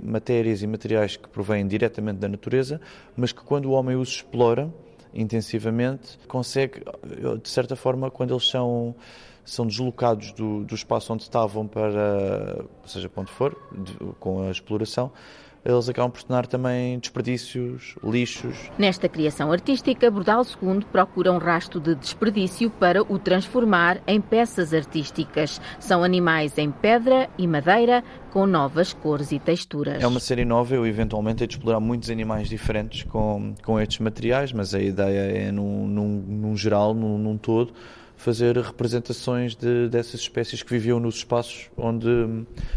[0.03, 2.81] matérias e materiais que provêm diretamente da natureza,
[3.17, 4.71] mas que quando o homem os explora
[5.15, 6.83] intensivamente, consegue,
[7.43, 8.95] de certa forma, quando eles são
[9.49, 14.51] são deslocados do, do espaço onde estavam para, seja para onde for, de, com a
[14.51, 15.11] exploração,
[15.65, 18.71] eles acabam por tornar também desperdícios, lixos.
[18.79, 24.73] Nesta criação artística, Bordal II procura um rasto de desperdício para o transformar em peças
[24.73, 25.61] artísticas.
[25.81, 30.03] São animais em pedra e madeira com novas cores e texturas.
[30.03, 33.99] É uma série nova, eu eventualmente hei de explorar muitos animais diferentes com, com estes
[33.99, 37.73] materiais, mas a ideia é num, num, num geral, num, num todo,
[38.19, 42.09] fazer representações de, dessas espécies que viviam nos espaços onde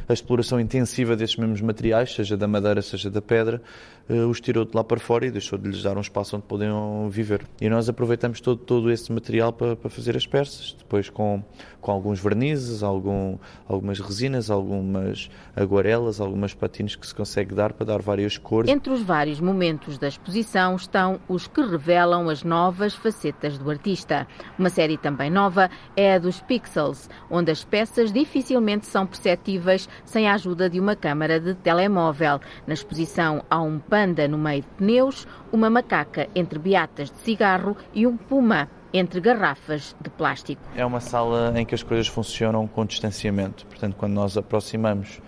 [0.08, 3.62] a exploração intensiva desses mesmos materiais, seja da madeira, seja da pedra,
[4.10, 7.10] os tirou de lá para fora e deixou de lhes dar um espaço onde podiam
[7.10, 7.42] viver.
[7.60, 11.44] E nós aproveitamos todo, todo esse material para, para fazer as peças, depois com,
[11.80, 13.38] com alguns vernizes, algum,
[13.68, 18.70] algumas resinas, algumas aguarelas, algumas patines que se consegue dar para dar várias cores.
[18.70, 24.28] Entre os vários momentos da exposição estão os que revelam as novas facetas do artista.
[24.58, 30.28] Uma série também nova é a dos pixels, onde as peças dificilmente são perceptíveis sem
[30.28, 32.40] a ajuda de uma câmara de telemóvel.
[32.68, 37.76] Na exposição há um panda no meio de pneus, uma macaca entre beatas de cigarro
[37.94, 40.62] e um puma entre garrafas de plástico.
[40.78, 45.22] É uma sala em que as coisas funcionam com distanciamento, portanto, quando nós aproximamos,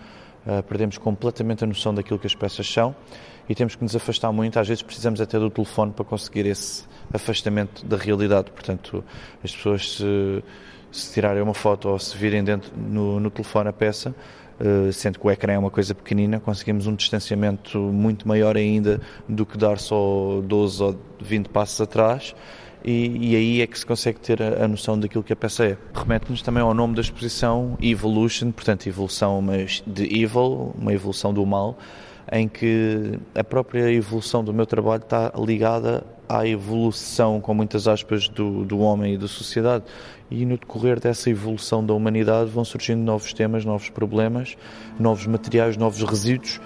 [0.47, 2.95] uh, perdemos completamente a noção daquilo que as peças são
[3.49, 4.57] e temos que nos afastar muito.
[4.57, 8.49] Às vezes precisamos até do telefone para conseguir esse afastamento da realidade.
[8.49, 9.03] Portanto,
[9.43, 10.43] as pessoas se,
[10.89, 14.16] se tirarem uma foto ou se virem dentro no, no telefone a peça,
[14.91, 19.45] sendo que o ecrã é uma coisa pequenina, conseguimos um distanciamento muito maior ainda do
[19.45, 22.36] que dar só 12 ou 20 passos atrás.
[22.86, 25.66] E, e, aí é que se consegue ter a, a noção daquilo que a peça
[25.66, 25.78] é.
[25.95, 31.45] Remete-nos também ao nome da exposição Evolution, portanto, evolução mas de evil, uma evolução do
[31.45, 31.78] mal,
[32.30, 38.28] em que a própria evolução do meu trabalho está ligada à evolução, com muitas aspas,
[38.28, 39.84] do, do homem e da sociedade.
[40.30, 44.58] E no decorrer dessa evolução da humanidade vão surgindo novos temas, novos problemas,
[45.00, 46.60] novos materiais, novos resíduos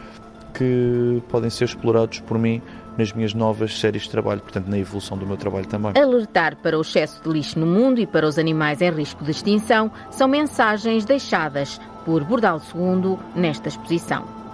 [0.53, 2.61] que podem ser explorados por mim
[2.97, 5.91] nas minhas novas séries de trabalho, portanto, na evolução do meu trabalho também.
[5.95, 9.31] Alertar para o excesso de lixo no mundo e para os animais em risco de
[9.31, 14.46] extinção são mensagens deixadas por Bordal II nesta exposição.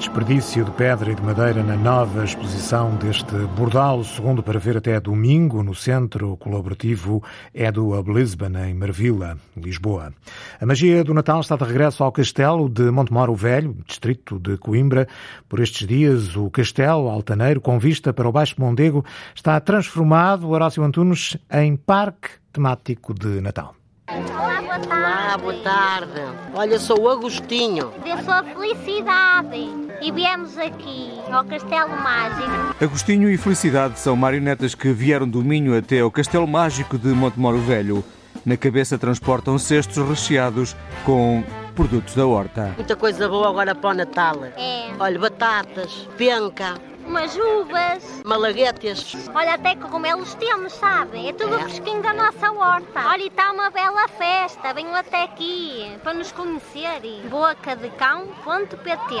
[0.00, 4.98] Desperdício de pedra e de madeira na nova exposição deste Bordal, segundo para ver até
[4.98, 7.22] domingo no Centro Colaborativo
[7.52, 10.14] Edu of Lisbon, em Marvila, Lisboa.
[10.58, 15.06] A magia do Natal está de regresso ao Castelo de Montemoro Velho, distrito de Coimbra.
[15.46, 20.82] Por estes dias, o Castelo Altaneiro, com vista para o Baixo Mondego, está transformado, Horácio
[20.82, 23.79] Antunes, em parque temático de Natal.
[24.10, 24.88] Olá, boa tarde.
[24.88, 26.20] Olá, boa tarde.
[26.52, 27.92] Olha, sou o Agostinho.
[28.02, 29.70] Dê sua felicidade.
[30.02, 32.74] E viemos aqui ao Castelo Mágico.
[32.80, 37.58] Agostinho e Felicidade são marionetas que vieram do Minho até ao Castelo Mágico de Montemoro
[37.58, 38.02] Velho.
[38.44, 41.44] Na cabeça transportam cestos recheados com
[41.76, 42.72] produtos da horta.
[42.76, 44.44] Muita coisa boa agora para o Natal.
[44.56, 44.90] É.
[44.98, 46.74] Olha, batatas, penca,
[47.10, 49.28] umas uvas, malaguetes.
[49.34, 51.28] Olha, até cogumelos temos, sabe?
[51.28, 51.62] É tudo é.
[51.64, 53.00] fresquinho da nossa horta.
[53.04, 54.72] Olha, e está uma bela festa.
[54.72, 57.22] Venham até aqui para nos conhecerem.
[57.28, 59.14] Bocadecão.pt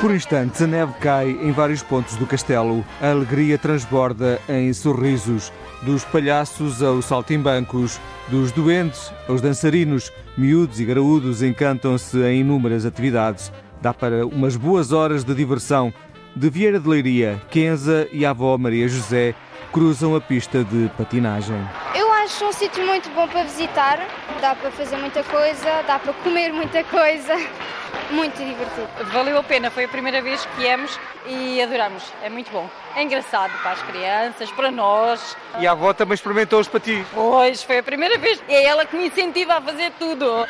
[0.00, 2.82] Por instantes, a neve cai em vários pontos do castelo.
[3.00, 5.52] A alegria transborda em sorrisos.
[5.82, 13.52] Dos palhaços aos saltimbancos, dos doentes aos dançarinos, miúdos e graúdos encantam-se em inúmeras atividades.
[13.80, 15.92] Dá para umas boas horas de diversão
[16.34, 19.34] de Vieira de Leiria, Kenza e a avó Maria José
[19.72, 21.58] cruzam a pista de patinagem.
[22.28, 24.06] Acho um sítio muito bom para visitar,
[24.38, 27.34] dá para fazer muita coisa, dá para comer muita coisa.
[28.10, 28.86] Muito divertido.
[29.12, 32.02] Valeu a pena, foi a primeira vez que viemos e adoramos.
[32.22, 32.68] É muito bom.
[32.94, 35.36] É engraçado para as crianças, para nós.
[35.58, 37.06] E a avó também experimentou os patins?
[37.14, 38.42] Pois, foi a primeira vez.
[38.48, 40.46] É ela que me incentiva a fazer tudo.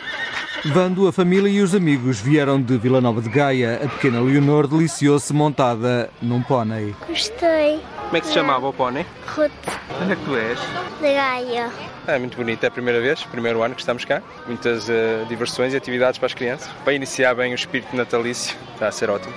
[0.66, 3.80] Vando, a família e os amigos vieram de Vila Nova de Gaia.
[3.84, 6.94] A pequena Leonor deliciou-se montada num pônei.
[7.08, 7.80] Gostei.
[8.08, 9.04] Como é que se chamava o pônei?
[9.36, 9.52] Ruth.
[10.00, 10.58] Onde é que tu és?
[10.98, 11.70] De Gaia.
[12.06, 14.22] É muito bonito, é a primeira vez, primeiro ano que estamos cá.
[14.46, 16.70] Muitas uh, diversões e atividades para as crianças.
[16.84, 19.34] Para iniciar bem o espírito natalício, está a ser ótimo.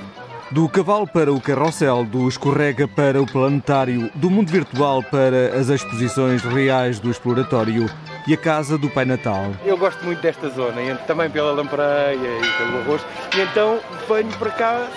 [0.51, 5.67] Do cavalo para o carrossel, do escorrega para o planetário, do mundo virtual para as
[5.67, 7.89] exposições reais do exploratório
[8.27, 9.51] e a casa do Pai Natal.
[9.65, 13.01] Eu gosto muito desta zona, também pela lampreia e pelo arroz,
[13.35, 14.87] e então venho para cá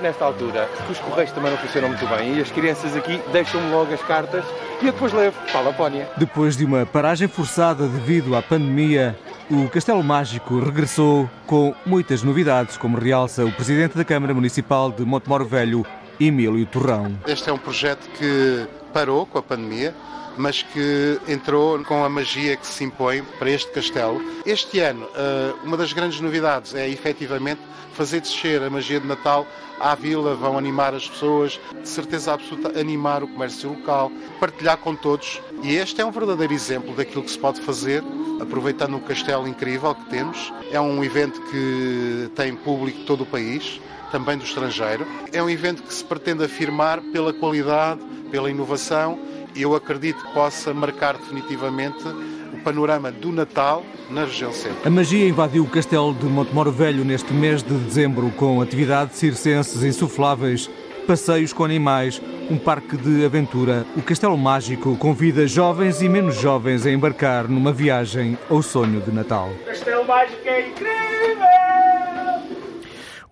[0.00, 3.70] nesta altura, porque os correios também não funcionam muito bem e as crianças aqui deixam-me
[3.70, 4.44] logo as cartas
[4.82, 6.08] e eu depois levo para a Lapónia.
[6.16, 9.16] Depois de uma paragem forçada devido à pandemia,
[9.50, 15.04] o Castelo Mágico regressou com muitas novidades, como realça o Presidente da Câmara Municipal de
[15.04, 15.86] Montemoro Velho,
[16.18, 17.12] Emílio Torrão.
[17.26, 19.94] Este é um projeto que parou com a pandemia,
[20.36, 24.20] mas que entrou com a magia que se impõe para este castelo.
[24.44, 27.60] Este ano, eh, uma das grandes novidades é efetivamente
[27.94, 29.46] fazer descer a magia de Natal
[29.80, 34.94] à vila, vão animar as pessoas, de certeza absoluta animar o comércio local, partilhar com
[34.94, 35.40] todos.
[35.62, 38.02] E este é um verdadeiro exemplo daquilo que se pode fazer,
[38.40, 40.52] aproveitando um castelo incrível que temos.
[40.70, 43.80] É um evento que tem público de todo o país,
[44.10, 45.06] também do estrangeiro.
[45.32, 49.18] É um evento que se pretende afirmar pela qualidade, pela inovação
[49.54, 52.06] eu acredito que possa marcar definitivamente
[52.52, 54.78] o panorama do Natal na região centro.
[54.84, 59.82] A magia invadiu o castelo de Montemoro Velho neste mês de dezembro com atividades circenses
[59.82, 60.70] insufláveis,
[61.06, 63.86] passeios com animais, um parque de aventura.
[63.96, 69.10] O Castelo Mágico convida jovens e menos jovens a embarcar numa viagem ao sonho de
[69.10, 69.50] Natal.
[69.62, 72.03] O Castelo Mágico é incrível!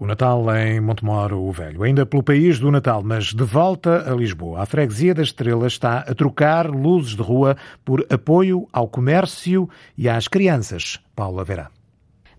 [0.02, 1.84] O Natal em Montemoro o Velho.
[1.84, 4.60] Ainda pelo país do Natal, mas de volta a Lisboa.
[4.60, 10.08] A Freguesia da Estrela está a trocar luzes de rua por apoio ao comércio e
[10.08, 10.98] às crianças.
[11.14, 11.70] Paula Verá.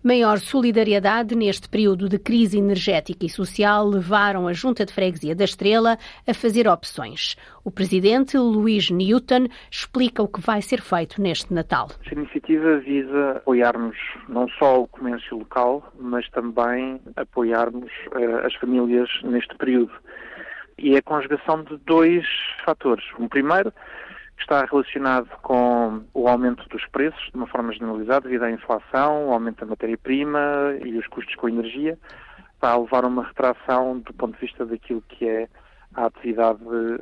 [0.06, 5.44] Maior solidariedade neste período de crise energética e social levaram a Junta de Freguesia da
[5.44, 5.96] Estrela
[6.28, 7.36] a fazer opções.
[7.64, 11.88] O presidente Luís Newton explica o que vai ser feito neste Natal.
[12.02, 13.96] Esta iniciativa visa apoiarmos
[14.28, 19.92] não só o comércio local, mas também apoiarmos uh, as famílias neste período.
[20.76, 22.26] E é a conjugação de dois
[22.62, 23.04] fatores.
[23.18, 23.72] Um primeiro,
[24.38, 29.32] está relacionado com o aumento dos preços, de uma forma generalizada, devido à inflação, o
[29.32, 31.98] aumento da matéria-prima e os custos com a energia,
[32.54, 35.48] está a levar a uma retração do ponto de vista daquilo que é
[35.94, 36.58] a atividade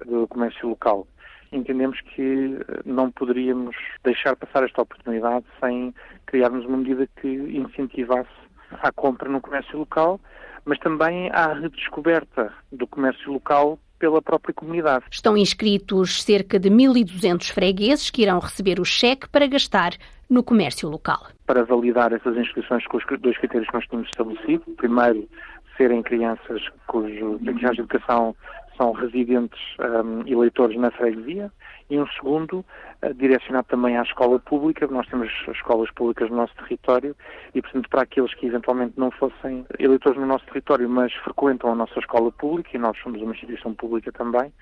[0.07, 1.07] do comércio local.
[1.51, 5.95] Entendemos que eh, não poderíamos deixar passar esta oportunidade sem
[6.27, 8.31] criarmos uma medida que incentivasse
[8.71, 10.19] a compra no comércio local,
[10.65, 15.05] mas também a redescoberta do comércio local pela própria comunidade.
[15.09, 19.93] Estão inscritos cerca de 1.200 fregueses que irão receber o cheque para gastar
[20.29, 21.29] no comércio local.
[21.47, 25.29] Para validar essas inscrições com os dois critérios que nós tínhamos estabelecido, primeiro,
[25.77, 28.35] serem crianças cujo de educação
[28.77, 31.53] são residentes um, eleitores na freguesia
[31.89, 32.65] e um segundo
[33.03, 34.87] uh, direcionado também à escola pública.
[34.87, 37.17] Nós temos escolas públicas no nosso território
[37.55, 41.75] e, portanto, para aqueles que eventualmente não fossem eleitores no nosso território, mas frequentam a
[41.75, 44.53] nossa escola pública, e nós somos uma instituição pública também,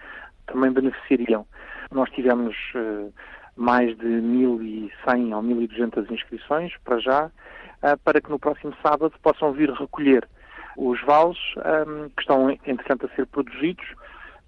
[0.46, 1.46] também beneficiariam.
[1.90, 3.12] Nós tivemos uh,
[3.56, 9.52] mais de 1.100 ou 1.200 inscrições para já, uh, para que no próximo sábado possam
[9.52, 10.28] vir recolher
[10.76, 11.36] os vales
[12.16, 13.84] que estão, entretanto, a ser produzidos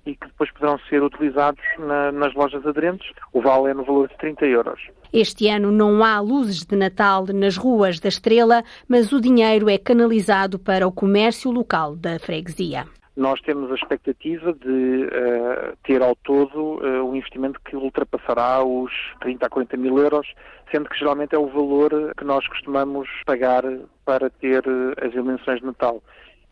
[0.05, 3.09] e que depois poderão ser utilizados na, nas lojas aderentes.
[3.33, 4.81] O vale é no valor de 30 euros.
[5.13, 9.77] Este ano não há luzes de Natal nas ruas da Estrela, mas o dinheiro é
[9.77, 12.87] canalizado para o comércio local da freguesia.
[13.15, 18.91] Nós temos a expectativa de uh, ter ao todo uh, um investimento que ultrapassará os
[19.21, 20.27] 30 a 40 mil euros,
[20.71, 23.65] sendo que geralmente é o valor que nós costumamos pagar
[24.07, 26.03] para ter uh, as iluminações de Natal.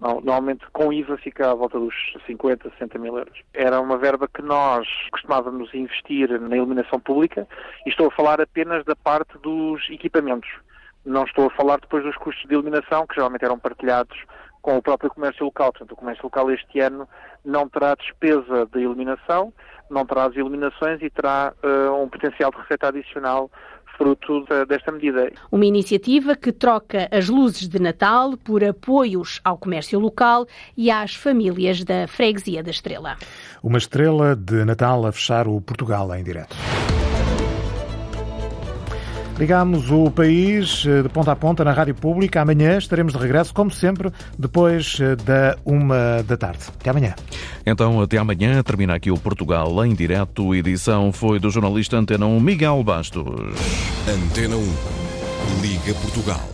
[0.01, 1.95] Normalmente com IVA fica à volta dos
[2.27, 3.39] 50, 60 mil euros.
[3.53, 7.47] Era uma verba que nós costumávamos investir na iluminação pública
[7.85, 10.49] e estou a falar apenas da parte dos equipamentos.
[11.05, 14.17] Não estou a falar depois dos custos de iluminação, que geralmente eram partilhados
[14.63, 15.73] com o próprio comércio local.
[15.73, 17.07] Portanto, o comércio local este ano
[17.45, 19.53] não terá despesa de iluminação,
[19.91, 23.51] não terá as iluminações e terá uh, um potencial de receita adicional
[24.01, 25.31] fruto desta medida.
[25.53, 31.15] Uma iniciativa que troca as luzes de Natal por apoios ao comércio local e às
[31.15, 33.19] famílias da freguesia da Estrela.
[33.63, 36.57] Uma estrela de Natal a fechar o Portugal em direto.
[39.41, 42.43] Ligamos o país eh, de ponta a ponta na Rádio Pública.
[42.43, 46.65] Amanhã estaremos de regresso, como sempre, depois eh, da uma da tarde.
[46.79, 47.15] Até amanhã.
[47.65, 48.63] Então, até amanhã.
[48.63, 50.53] Termina aqui o Portugal em direto.
[50.53, 53.25] A edição foi do jornalista Antena 1 Miguel Bastos.
[54.07, 55.63] Antena 1.
[55.63, 56.51] Liga Portugal.